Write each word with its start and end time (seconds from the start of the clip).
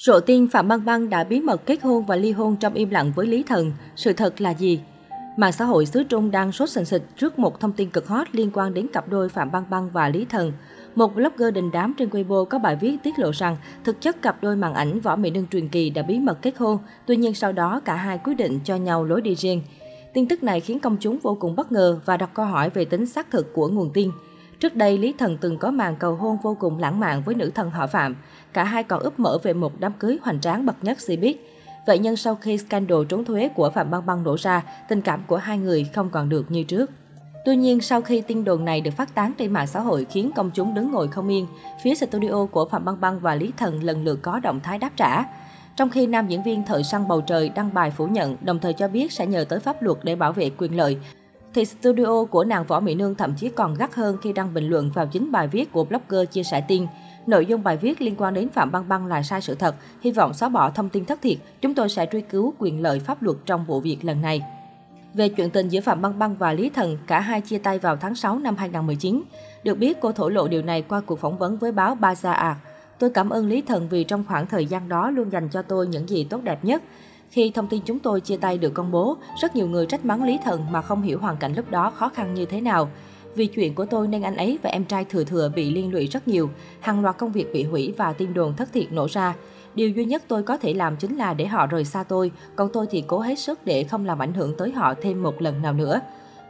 Rộ 0.00 0.20
tin 0.20 0.48
Phạm 0.48 0.68
Băng 0.68 0.84
Băng 0.84 1.10
đã 1.10 1.24
bí 1.24 1.40
mật 1.40 1.66
kết 1.66 1.82
hôn 1.82 2.04
và 2.04 2.16
ly 2.16 2.32
hôn 2.32 2.56
trong 2.56 2.74
im 2.74 2.90
lặng 2.90 3.12
với 3.16 3.26
Lý 3.26 3.42
Thần. 3.42 3.72
Sự 3.96 4.12
thật 4.12 4.40
là 4.40 4.50
gì? 4.50 4.80
Mạng 5.36 5.52
xã 5.52 5.64
hội 5.64 5.86
xứ 5.86 6.04
Trung 6.04 6.30
đang 6.30 6.52
sốt 6.52 6.70
sình 6.70 6.84
sịch 6.84 7.02
trước 7.16 7.38
một 7.38 7.60
thông 7.60 7.72
tin 7.72 7.90
cực 7.90 8.08
hot 8.08 8.26
liên 8.32 8.50
quan 8.54 8.74
đến 8.74 8.86
cặp 8.92 9.08
đôi 9.08 9.28
Phạm 9.28 9.52
Băng 9.52 9.64
Băng 9.70 9.90
và 9.90 10.08
Lý 10.08 10.24
Thần. 10.24 10.52
Một 10.94 11.14
blogger 11.14 11.54
đình 11.54 11.70
đám 11.72 11.94
trên 11.98 12.08
Weibo 12.08 12.44
có 12.44 12.58
bài 12.58 12.76
viết 12.76 12.96
tiết 13.02 13.18
lộ 13.18 13.30
rằng 13.30 13.56
thực 13.84 14.00
chất 14.00 14.22
cặp 14.22 14.42
đôi 14.42 14.56
màn 14.56 14.74
ảnh 14.74 15.00
Võ 15.00 15.16
Mỹ 15.16 15.30
Nương 15.30 15.46
truyền 15.46 15.68
kỳ 15.68 15.90
đã 15.90 16.02
bí 16.02 16.18
mật 16.18 16.42
kết 16.42 16.58
hôn, 16.58 16.78
tuy 17.06 17.16
nhiên 17.16 17.34
sau 17.34 17.52
đó 17.52 17.80
cả 17.84 17.94
hai 17.94 18.18
quyết 18.24 18.34
định 18.34 18.58
cho 18.64 18.76
nhau 18.76 19.04
lối 19.04 19.22
đi 19.22 19.34
riêng. 19.34 19.62
Tin 20.14 20.28
tức 20.28 20.42
này 20.42 20.60
khiến 20.60 20.80
công 20.80 20.96
chúng 21.00 21.18
vô 21.18 21.36
cùng 21.40 21.56
bất 21.56 21.72
ngờ 21.72 22.00
và 22.04 22.16
đặt 22.16 22.30
câu 22.34 22.46
hỏi 22.46 22.70
về 22.70 22.84
tính 22.84 23.06
xác 23.06 23.30
thực 23.30 23.54
của 23.54 23.68
nguồn 23.68 23.90
tin. 23.94 24.10
Trước 24.60 24.76
đây, 24.76 24.98
Lý 24.98 25.14
Thần 25.18 25.38
từng 25.40 25.58
có 25.58 25.70
màn 25.70 25.96
cầu 25.96 26.14
hôn 26.14 26.36
vô 26.42 26.56
cùng 26.60 26.78
lãng 26.78 27.00
mạn 27.00 27.22
với 27.22 27.34
nữ 27.34 27.50
thần 27.54 27.70
họ 27.70 27.86
Phạm. 27.86 28.16
Cả 28.52 28.64
hai 28.64 28.82
còn 28.82 29.00
úp 29.00 29.20
mở 29.20 29.38
về 29.42 29.52
một 29.52 29.72
đám 29.78 29.92
cưới 29.98 30.18
hoành 30.22 30.40
tráng 30.40 30.66
bậc 30.66 30.76
nhất 30.84 31.00
si 31.00 31.16
biết. 31.16 31.54
Vậy 31.86 31.98
nhưng 31.98 32.16
sau 32.16 32.34
khi 32.34 32.58
scandal 32.58 32.98
trốn 33.08 33.24
thuế 33.24 33.48
của 33.48 33.70
Phạm 33.70 33.90
Băng 33.90 34.06
Băng 34.06 34.22
nổ 34.22 34.36
ra, 34.38 34.62
tình 34.88 35.00
cảm 35.00 35.22
của 35.26 35.36
hai 35.36 35.58
người 35.58 35.84
không 35.94 36.10
còn 36.10 36.28
được 36.28 36.50
như 36.50 36.62
trước. 36.62 36.90
Tuy 37.44 37.56
nhiên, 37.56 37.80
sau 37.80 38.00
khi 38.00 38.20
tin 38.20 38.44
đồn 38.44 38.64
này 38.64 38.80
được 38.80 38.90
phát 38.90 39.14
tán 39.14 39.32
trên 39.38 39.52
mạng 39.52 39.66
xã 39.66 39.80
hội 39.80 40.06
khiến 40.10 40.30
công 40.36 40.50
chúng 40.54 40.74
đứng 40.74 40.90
ngồi 40.90 41.08
không 41.08 41.28
yên, 41.28 41.46
phía 41.82 41.94
studio 41.94 42.46
của 42.50 42.68
Phạm 42.68 42.84
Băng 42.84 43.00
Băng 43.00 43.20
và 43.20 43.34
Lý 43.34 43.52
Thần 43.56 43.84
lần 43.84 44.04
lượt 44.04 44.18
có 44.22 44.40
động 44.40 44.60
thái 44.60 44.78
đáp 44.78 44.90
trả. 44.96 45.24
Trong 45.76 45.90
khi 45.90 46.06
nam 46.06 46.28
diễn 46.28 46.42
viên 46.42 46.64
Thợ 46.64 46.82
săn 46.82 47.08
bầu 47.08 47.20
trời 47.20 47.48
đăng 47.48 47.74
bài 47.74 47.90
phủ 47.90 48.06
nhận, 48.06 48.36
đồng 48.40 48.58
thời 48.58 48.72
cho 48.72 48.88
biết 48.88 49.12
sẽ 49.12 49.26
nhờ 49.26 49.44
tới 49.48 49.60
pháp 49.60 49.82
luật 49.82 49.98
để 50.02 50.16
bảo 50.16 50.32
vệ 50.32 50.50
quyền 50.58 50.76
lợi, 50.76 50.98
thì 51.54 51.64
studio 51.64 52.24
của 52.24 52.44
nàng 52.44 52.64
Võ 52.64 52.80
Mỹ 52.80 52.94
Nương 52.94 53.14
thậm 53.14 53.34
chí 53.36 53.48
còn 53.48 53.74
gắt 53.74 53.94
hơn 53.94 54.16
khi 54.22 54.32
đăng 54.32 54.54
bình 54.54 54.68
luận 54.68 54.90
vào 54.94 55.06
chính 55.06 55.32
bài 55.32 55.48
viết 55.48 55.72
của 55.72 55.84
blogger 55.84 56.28
chia 56.30 56.42
sẻ 56.42 56.60
tin. 56.68 56.86
Nội 57.26 57.46
dung 57.46 57.62
bài 57.62 57.76
viết 57.76 58.00
liên 58.00 58.14
quan 58.18 58.34
đến 58.34 58.48
Phạm 58.48 58.72
Băng 58.72 58.88
Băng 58.88 59.06
là 59.06 59.22
sai 59.22 59.40
sự 59.40 59.54
thật, 59.54 59.74
hy 60.00 60.10
vọng 60.10 60.34
xóa 60.34 60.48
bỏ 60.48 60.70
thông 60.70 60.88
tin 60.88 61.04
thất 61.04 61.22
thiệt, 61.22 61.38
chúng 61.60 61.74
tôi 61.74 61.88
sẽ 61.88 62.06
truy 62.12 62.20
cứu 62.20 62.54
quyền 62.58 62.82
lợi 62.82 63.00
pháp 63.00 63.22
luật 63.22 63.36
trong 63.46 63.64
vụ 63.64 63.80
việc 63.80 64.04
lần 64.04 64.22
này. 64.22 64.42
Về 65.14 65.28
chuyện 65.28 65.50
tình 65.50 65.68
giữa 65.68 65.80
Phạm 65.80 66.02
Băng 66.02 66.18
Băng 66.18 66.34
và 66.34 66.52
Lý 66.52 66.70
Thần, 66.70 66.98
cả 67.06 67.20
hai 67.20 67.40
chia 67.40 67.58
tay 67.58 67.78
vào 67.78 67.96
tháng 67.96 68.14
6 68.14 68.38
năm 68.38 68.56
2019. 68.56 69.22
Được 69.64 69.78
biết, 69.78 70.00
cô 70.00 70.12
thổ 70.12 70.28
lộ 70.28 70.48
điều 70.48 70.62
này 70.62 70.82
qua 70.82 71.00
cuộc 71.00 71.18
phỏng 71.18 71.38
vấn 71.38 71.56
với 71.56 71.72
báo 71.72 71.96
Bazaar. 72.00 72.54
Tôi 72.98 73.10
cảm 73.10 73.30
ơn 73.30 73.48
Lý 73.48 73.62
Thần 73.62 73.88
vì 73.88 74.04
trong 74.04 74.24
khoảng 74.28 74.46
thời 74.46 74.66
gian 74.66 74.88
đó 74.88 75.10
luôn 75.10 75.32
dành 75.32 75.48
cho 75.48 75.62
tôi 75.62 75.86
những 75.86 76.08
gì 76.08 76.24
tốt 76.24 76.40
đẹp 76.42 76.64
nhất. 76.64 76.82
Khi 77.30 77.50
thông 77.54 77.66
tin 77.66 77.82
chúng 77.84 77.98
tôi 77.98 78.20
chia 78.20 78.36
tay 78.36 78.58
được 78.58 78.74
công 78.74 78.90
bố, 78.90 79.16
rất 79.40 79.56
nhiều 79.56 79.68
người 79.68 79.86
trách 79.86 80.04
mắng 80.04 80.24
Lý 80.24 80.38
Thần 80.44 80.66
mà 80.70 80.82
không 80.82 81.02
hiểu 81.02 81.18
hoàn 81.18 81.36
cảnh 81.36 81.54
lúc 81.54 81.70
đó 81.70 81.90
khó 81.90 82.08
khăn 82.08 82.34
như 82.34 82.46
thế 82.46 82.60
nào. 82.60 82.88
Vì 83.34 83.46
chuyện 83.46 83.74
của 83.74 83.84
tôi 83.84 84.08
nên 84.08 84.22
anh 84.22 84.36
ấy 84.36 84.58
và 84.62 84.70
em 84.70 84.84
trai 84.84 85.04
thừa 85.04 85.24
thừa 85.24 85.50
bị 85.54 85.70
liên 85.70 85.92
lụy 85.92 86.06
rất 86.06 86.28
nhiều, 86.28 86.50
hàng 86.80 87.02
loạt 87.02 87.18
công 87.18 87.32
việc 87.32 87.52
bị 87.52 87.64
hủy 87.64 87.94
và 87.96 88.12
tin 88.12 88.34
đồn 88.34 88.56
thất 88.56 88.72
thiệt 88.72 88.92
nổ 88.92 89.06
ra. 89.10 89.34
Điều 89.74 89.90
duy 89.90 90.04
nhất 90.04 90.22
tôi 90.28 90.42
có 90.42 90.56
thể 90.56 90.74
làm 90.74 90.96
chính 90.96 91.16
là 91.16 91.34
để 91.34 91.46
họ 91.46 91.66
rời 91.66 91.84
xa 91.84 92.02
tôi, 92.02 92.30
còn 92.56 92.68
tôi 92.72 92.86
thì 92.90 93.04
cố 93.06 93.20
hết 93.20 93.38
sức 93.38 93.64
để 93.64 93.84
không 93.84 94.06
làm 94.06 94.18
ảnh 94.18 94.34
hưởng 94.34 94.54
tới 94.56 94.70
họ 94.70 94.94
thêm 95.02 95.22
một 95.22 95.42
lần 95.42 95.62
nào 95.62 95.72
nữa. 95.72 96.00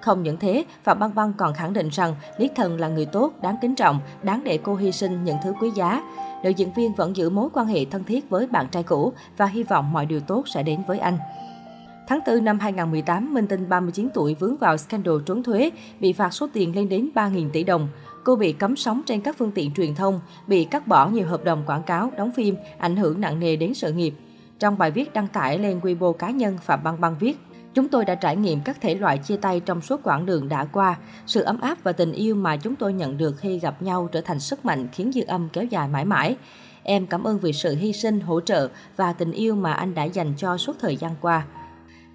Không 0.00 0.22
những 0.22 0.36
thế, 0.36 0.64
Phạm 0.84 0.98
Băng 0.98 1.14
Băng 1.14 1.32
còn 1.32 1.54
khẳng 1.54 1.72
định 1.72 1.88
rằng 1.88 2.14
Lý 2.38 2.48
Thần 2.56 2.80
là 2.80 2.88
người 2.88 3.06
tốt, 3.06 3.32
đáng 3.42 3.56
kính 3.62 3.74
trọng, 3.74 4.00
đáng 4.22 4.44
để 4.44 4.58
cô 4.62 4.74
hy 4.74 4.92
sinh 4.92 5.24
những 5.24 5.36
thứ 5.44 5.52
quý 5.60 5.70
giá. 5.70 6.02
Nữ 6.42 6.50
diễn 6.50 6.72
viên 6.72 6.92
vẫn 6.92 7.16
giữ 7.16 7.30
mối 7.30 7.48
quan 7.52 7.66
hệ 7.66 7.84
thân 7.84 8.04
thiết 8.04 8.30
với 8.30 8.46
bạn 8.46 8.66
trai 8.70 8.82
cũ 8.82 9.12
và 9.36 9.46
hy 9.46 9.62
vọng 9.62 9.92
mọi 9.92 10.06
điều 10.06 10.20
tốt 10.20 10.48
sẽ 10.48 10.62
đến 10.62 10.82
với 10.86 10.98
anh. 10.98 11.18
Tháng 12.08 12.20
4 12.26 12.44
năm 12.44 12.58
2018, 12.58 13.34
Minh 13.34 13.46
Tinh 13.46 13.68
39 13.68 14.08
tuổi 14.14 14.34
vướng 14.34 14.56
vào 14.56 14.76
scandal 14.76 15.14
trốn 15.26 15.42
thuế, 15.42 15.70
bị 16.00 16.12
phạt 16.12 16.30
số 16.30 16.48
tiền 16.52 16.76
lên 16.76 16.88
đến 16.88 17.08
3.000 17.14 17.50
tỷ 17.50 17.64
đồng. 17.64 17.88
Cô 18.24 18.36
bị 18.36 18.52
cấm 18.52 18.76
sóng 18.76 19.02
trên 19.06 19.20
các 19.20 19.36
phương 19.38 19.52
tiện 19.52 19.72
truyền 19.74 19.94
thông, 19.94 20.20
bị 20.46 20.64
cắt 20.64 20.86
bỏ 20.86 21.08
nhiều 21.08 21.26
hợp 21.26 21.44
đồng 21.44 21.62
quảng 21.66 21.82
cáo, 21.82 22.10
đóng 22.16 22.30
phim, 22.32 22.56
ảnh 22.78 22.96
hưởng 22.96 23.20
nặng 23.20 23.40
nề 23.40 23.56
đến 23.56 23.74
sự 23.74 23.92
nghiệp. 23.92 24.14
Trong 24.58 24.78
bài 24.78 24.90
viết 24.90 25.12
đăng 25.12 25.28
tải 25.28 25.58
lên 25.58 25.80
Weibo 25.80 26.12
cá 26.12 26.30
nhân, 26.30 26.58
Phạm 26.62 26.82
Băng 26.82 27.00
Băng 27.00 27.16
viết, 27.20 27.38
Chúng 27.74 27.88
tôi 27.88 28.04
đã 28.04 28.14
trải 28.14 28.36
nghiệm 28.36 28.60
các 28.60 28.80
thể 28.80 28.94
loại 28.94 29.18
chia 29.18 29.36
tay 29.36 29.60
trong 29.60 29.80
suốt 29.80 30.00
quãng 30.02 30.26
đường 30.26 30.48
đã 30.48 30.64
qua. 30.64 30.98
Sự 31.26 31.42
ấm 31.42 31.60
áp 31.60 31.78
và 31.82 31.92
tình 31.92 32.12
yêu 32.12 32.34
mà 32.34 32.56
chúng 32.56 32.76
tôi 32.76 32.92
nhận 32.92 33.18
được 33.18 33.36
khi 33.38 33.58
gặp 33.58 33.82
nhau 33.82 34.08
trở 34.12 34.20
thành 34.20 34.40
sức 34.40 34.64
mạnh 34.64 34.88
khiến 34.92 35.12
dư 35.12 35.24
âm 35.26 35.48
kéo 35.48 35.64
dài 35.64 35.88
mãi 35.88 36.04
mãi. 36.04 36.36
Em 36.82 37.06
cảm 37.06 37.24
ơn 37.24 37.38
vì 37.38 37.52
sự 37.52 37.74
hy 37.74 37.92
sinh, 37.92 38.20
hỗ 38.20 38.40
trợ 38.40 38.68
và 38.96 39.12
tình 39.12 39.32
yêu 39.32 39.54
mà 39.54 39.72
anh 39.72 39.94
đã 39.94 40.04
dành 40.04 40.34
cho 40.36 40.56
suốt 40.56 40.76
thời 40.80 40.96
gian 40.96 41.12
qua. 41.20 41.46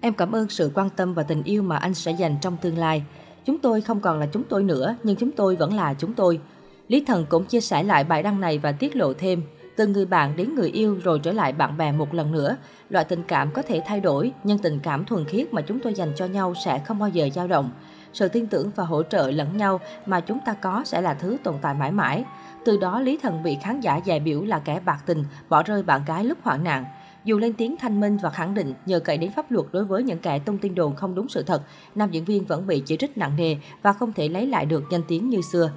Em 0.00 0.14
cảm 0.14 0.32
ơn 0.32 0.48
sự 0.48 0.70
quan 0.74 0.90
tâm 0.90 1.14
và 1.14 1.22
tình 1.22 1.42
yêu 1.42 1.62
mà 1.62 1.76
anh 1.76 1.94
sẽ 1.94 2.12
dành 2.12 2.36
trong 2.40 2.56
tương 2.56 2.78
lai. 2.78 3.02
Chúng 3.44 3.58
tôi 3.58 3.80
không 3.80 4.00
còn 4.00 4.20
là 4.20 4.26
chúng 4.26 4.42
tôi 4.44 4.62
nữa, 4.62 4.96
nhưng 5.02 5.16
chúng 5.16 5.30
tôi 5.30 5.56
vẫn 5.56 5.74
là 5.74 5.94
chúng 5.94 6.14
tôi. 6.14 6.40
Lý 6.88 7.04
Thần 7.06 7.26
cũng 7.28 7.44
chia 7.44 7.60
sẻ 7.60 7.82
lại 7.82 8.04
bài 8.04 8.22
đăng 8.22 8.40
này 8.40 8.58
và 8.58 8.72
tiết 8.72 8.96
lộ 8.96 9.12
thêm, 9.12 9.42
từ 9.76 9.86
người 9.86 10.06
bạn 10.06 10.36
đến 10.36 10.54
người 10.54 10.70
yêu 10.70 10.98
rồi 11.04 11.20
trở 11.22 11.32
lại 11.32 11.52
bạn 11.52 11.76
bè 11.76 11.92
một 11.92 12.14
lần 12.14 12.32
nữa. 12.32 12.56
Loại 12.90 13.04
tình 13.04 13.22
cảm 13.22 13.50
có 13.50 13.62
thể 13.62 13.82
thay 13.86 14.00
đổi, 14.00 14.32
nhưng 14.44 14.58
tình 14.58 14.80
cảm 14.82 15.04
thuần 15.04 15.24
khiết 15.24 15.52
mà 15.52 15.62
chúng 15.62 15.80
tôi 15.80 15.94
dành 15.94 16.12
cho 16.16 16.26
nhau 16.26 16.54
sẽ 16.64 16.78
không 16.78 16.98
bao 16.98 17.08
giờ 17.08 17.28
dao 17.34 17.48
động. 17.48 17.70
Sự 18.12 18.28
tin 18.28 18.46
tưởng 18.46 18.70
và 18.76 18.84
hỗ 18.84 19.02
trợ 19.02 19.30
lẫn 19.30 19.56
nhau 19.56 19.80
mà 20.06 20.20
chúng 20.20 20.38
ta 20.46 20.54
có 20.54 20.82
sẽ 20.84 21.00
là 21.00 21.14
thứ 21.14 21.36
tồn 21.44 21.54
tại 21.62 21.74
mãi 21.74 21.92
mãi. 21.92 22.24
Từ 22.64 22.76
đó 22.76 23.00
Lý 23.00 23.18
Thần 23.22 23.42
bị 23.42 23.58
khán 23.62 23.80
giả 23.80 24.00
dè 24.06 24.18
biểu 24.18 24.42
là 24.42 24.58
kẻ 24.58 24.80
bạc 24.84 25.02
tình, 25.06 25.24
bỏ 25.48 25.62
rơi 25.62 25.82
bạn 25.82 26.00
gái 26.06 26.24
lúc 26.24 26.38
hoạn 26.42 26.64
nạn. 26.64 26.84
Dù 27.24 27.38
lên 27.38 27.52
tiếng 27.52 27.76
thanh 27.76 28.00
minh 28.00 28.18
và 28.22 28.30
khẳng 28.30 28.54
định 28.54 28.74
nhờ 28.86 29.00
cậy 29.00 29.16
đến 29.18 29.32
pháp 29.36 29.50
luật 29.50 29.66
đối 29.72 29.84
với 29.84 30.02
những 30.02 30.18
kẻ 30.18 30.38
tung 30.38 30.58
tin 30.58 30.74
đồn 30.74 30.96
không 30.96 31.14
đúng 31.14 31.28
sự 31.28 31.42
thật, 31.42 31.62
nam 31.94 32.10
diễn 32.10 32.24
viên 32.24 32.44
vẫn 32.44 32.66
bị 32.66 32.82
chỉ 32.86 32.96
trích 32.96 33.18
nặng 33.18 33.36
nề 33.36 33.56
và 33.82 33.92
không 33.92 34.12
thể 34.12 34.28
lấy 34.28 34.46
lại 34.46 34.66
được 34.66 34.84
danh 34.90 35.02
tiếng 35.08 35.28
như 35.28 35.40
xưa. 35.52 35.70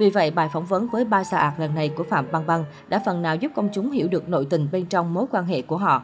Vì 0.00 0.10
vậy, 0.10 0.30
bài 0.30 0.48
phỏng 0.52 0.66
vấn 0.66 0.88
với 0.88 1.04
ba 1.04 1.24
Sa 1.24 1.52
lần 1.58 1.74
này 1.74 1.88
của 1.88 2.04
Phạm 2.04 2.26
Băng 2.32 2.46
Băng 2.46 2.64
đã 2.88 3.02
phần 3.06 3.22
nào 3.22 3.36
giúp 3.36 3.52
công 3.54 3.68
chúng 3.72 3.90
hiểu 3.90 4.08
được 4.08 4.28
nội 4.28 4.46
tình 4.50 4.68
bên 4.72 4.86
trong 4.86 5.14
mối 5.14 5.26
quan 5.30 5.44
hệ 5.44 5.62
của 5.62 5.76
họ. 5.76 6.02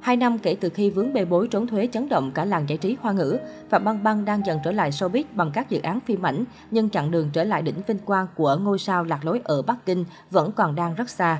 Hai 0.00 0.16
năm 0.16 0.38
kể 0.38 0.56
từ 0.60 0.68
khi 0.68 0.90
vướng 0.90 1.12
bê 1.12 1.24
bối 1.24 1.48
trốn 1.50 1.66
thuế 1.66 1.88
chấn 1.92 2.08
động 2.08 2.30
cả 2.34 2.44
làng 2.44 2.68
giải 2.68 2.78
trí 2.78 2.96
hoa 3.00 3.12
ngữ, 3.12 3.38
Phạm 3.70 3.84
Băng 3.84 4.02
Băng 4.02 4.24
đang 4.24 4.46
dần 4.46 4.58
trở 4.64 4.72
lại 4.72 4.90
showbiz 4.90 5.24
bằng 5.32 5.50
các 5.54 5.70
dự 5.70 5.80
án 5.80 6.00
phim 6.00 6.26
ảnh, 6.26 6.44
nhưng 6.70 6.90
chặng 6.90 7.10
đường 7.10 7.30
trở 7.32 7.44
lại 7.44 7.62
đỉnh 7.62 7.82
vinh 7.86 7.98
quang 7.98 8.26
của 8.36 8.56
ngôi 8.56 8.78
sao 8.78 9.04
lạc 9.04 9.24
lối 9.24 9.40
ở 9.44 9.62
Bắc 9.62 9.86
Kinh 9.86 10.04
vẫn 10.30 10.52
còn 10.52 10.74
đang 10.74 10.94
rất 10.94 11.10
xa. 11.10 11.38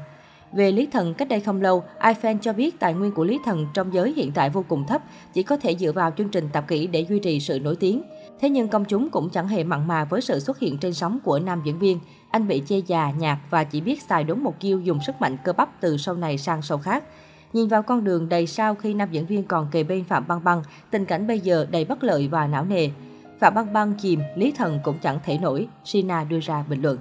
Về 0.53 0.73
Lý 0.73 0.87
Thần, 0.87 1.15
cách 1.15 1.29
đây 1.29 1.41
không 1.41 1.63
lâu, 1.63 1.85
iFan 2.01 2.39
cho 2.39 2.53
biết 2.53 2.81
tài 2.81 2.95
nguyên 2.95 3.13
của 3.13 3.25
Lý 3.25 3.39
Thần 3.45 3.67
trong 3.75 3.95
giới 3.95 4.13
hiện 4.17 4.33
tại 4.33 4.51
vô 4.51 4.65
cùng 4.69 4.87
thấp, 4.87 5.03
chỉ 5.35 5.43
có 5.43 5.57
thể 5.57 5.77
dựa 5.77 5.93
vào 5.93 6.11
chương 6.11 6.29
trình 6.29 6.49
tạp 6.53 6.69
kỹ 6.69 6.87
để 6.87 7.07
duy 7.09 7.19
trì 7.19 7.41
sự 7.41 7.59
nổi 7.59 7.77
tiếng. 7.77 8.03
Thế 8.41 8.51
nhưng 8.51 8.69
công 8.69 8.85
chúng 8.85 9.11
cũng 9.11 9.31
chẳng 9.31 9.49
hề 9.49 9.65
mặn 9.65 9.89
mà 9.89 10.05
với 10.05 10.21
sự 10.21 10.41
xuất 10.41 10.59
hiện 10.59 10.79
trên 10.79 10.95
sóng 10.95 11.19
của 11.25 11.39
nam 11.39 11.63
diễn 11.65 11.79
viên. 11.79 11.99
Anh 12.31 12.49
bị 12.49 12.63
chê 12.67 12.79
già, 12.79 13.11
nhạt 13.19 13.39
và 13.51 13.65
chỉ 13.65 13.81
biết 13.81 14.03
xài 14.03 14.25
đúng 14.25 14.45
một 14.45 14.61
kiêu 14.61 14.81
dùng 14.81 14.99
sức 15.07 15.21
mạnh 15.21 15.37
cơ 15.45 15.53
bắp 15.53 15.81
từ 15.81 15.97
sau 15.97 16.15
này 16.15 16.39
sang 16.39 16.63
sau 16.63 16.79
khác. 16.79 17.05
Nhìn 17.53 17.69
vào 17.69 17.83
con 17.83 18.05
đường 18.05 18.29
đầy 18.29 18.47
sao 18.47 18.75
khi 18.75 18.95
nam 18.95 19.09
diễn 19.11 19.27
viên 19.27 19.45
còn 19.45 19.69
kề 19.71 19.83
bên 19.83 20.05
Phạm 20.05 20.29
Băng 20.29 20.45
Băng, 20.45 20.63
tình 20.91 21.05
cảnh 21.05 21.27
bây 21.27 21.41
giờ 21.41 21.67
đầy 21.71 21.85
bất 21.85 22.05
lợi 22.05 22.29
và 22.29 22.47
não 22.47 22.65
nề. 22.65 22.91
Phạm 23.41 23.55
Băng 23.55 23.73
Băng 23.73 23.95
chìm, 23.95 24.21
Lý 24.37 24.53
Thần 24.53 24.81
cũng 24.83 24.99
chẳng 25.03 25.19
thể 25.25 25.39
nổi, 25.39 25.69
Sina 25.85 26.25
đưa 26.25 26.41
ra 26.41 26.65
bình 26.69 26.83
luận. 26.83 26.99